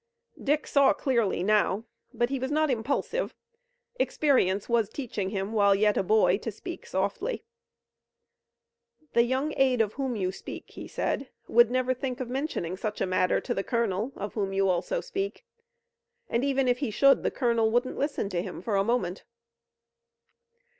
Dick 0.43 0.65
saw 0.65 0.93
clearly 0.93 1.43
now, 1.43 1.85
but 2.11 2.29
he 2.31 2.39
was 2.39 2.49
not 2.49 2.71
impulsive. 2.71 3.35
Experience 3.99 4.67
was 4.67 4.89
teaching 4.89 5.29
him, 5.29 5.53
while 5.53 5.75
yet 5.75 5.95
a 5.95 6.01
boy, 6.01 6.39
to 6.39 6.51
speak 6.51 6.87
softly. 6.87 7.43
"The 9.13 9.21
young 9.21 9.53
aide 9.57 9.79
of 9.79 9.93
whom 9.93 10.15
you 10.15 10.31
speak," 10.31 10.71
he 10.71 10.87
said, 10.87 11.29
"would 11.47 11.69
never 11.69 11.93
think 11.93 12.19
of 12.19 12.29
mentioning 12.31 12.77
such 12.77 12.99
a 12.99 13.05
matter 13.05 13.39
to 13.41 13.53
the 13.53 13.63
colonel, 13.63 14.11
of 14.15 14.33
whom 14.33 14.53
you 14.53 14.69
also 14.69 15.01
speak, 15.01 15.45
and 16.27 16.43
even 16.43 16.67
if 16.67 16.79
he 16.79 16.89
should, 16.89 17.21
the 17.21 17.29
colonel 17.29 17.69
wouldn't 17.69 17.99
listen 17.99 18.27
to 18.29 18.41
him 18.41 18.59
for 18.63 18.77
a 18.77 18.83
moment." 18.83 19.23